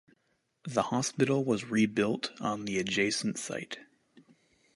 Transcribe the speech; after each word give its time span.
The 0.67 0.81
hospital 0.81 1.45
was 1.45 1.65
rebuilt 1.69 2.31
on 2.41 2.65
the 2.65 2.79
adjacent 2.79 3.37
site. 3.37 3.77